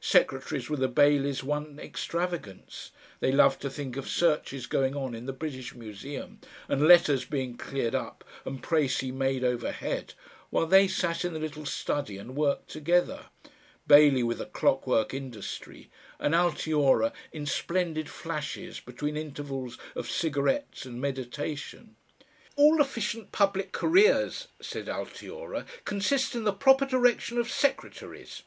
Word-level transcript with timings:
Secretaries 0.00 0.68
were 0.68 0.76
the 0.76 0.88
Baileys' 0.88 1.44
one 1.44 1.78
extravagance, 1.78 2.90
they 3.20 3.30
loved 3.30 3.62
to 3.62 3.70
think 3.70 3.96
of 3.96 4.08
searches 4.08 4.66
going 4.66 4.96
on 4.96 5.14
in 5.14 5.26
the 5.26 5.32
British 5.32 5.76
Museum, 5.76 6.40
and 6.68 6.88
letters 6.88 7.24
being 7.24 7.56
cleared 7.56 7.94
up 7.94 8.24
and 8.44 8.64
precis 8.64 9.12
made 9.12 9.44
overhead, 9.44 10.12
while 10.50 10.66
they 10.66 10.88
sat 10.88 11.24
in 11.24 11.34
the 11.34 11.38
little 11.38 11.64
study 11.64 12.18
and 12.18 12.34
worked 12.34 12.68
together, 12.68 13.26
Bailey 13.86 14.24
with 14.24 14.40
a 14.40 14.46
clockwork 14.46 15.14
industry, 15.14 15.88
and 16.18 16.34
Altiora 16.34 17.12
in 17.32 17.46
splendid 17.46 18.08
flashes 18.10 18.80
between 18.80 19.16
intervals 19.16 19.78
of 19.94 20.10
cigarettes 20.10 20.84
and 20.84 21.00
meditation. 21.00 21.94
"All 22.56 22.80
efficient 22.80 23.30
public 23.30 23.70
careers," 23.70 24.48
said 24.60 24.86
Altiora, 24.88 25.64
"consist 25.84 26.34
in 26.34 26.42
the 26.42 26.52
proper 26.52 26.86
direction 26.86 27.38
of 27.38 27.48
secretaries." 27.48 28.42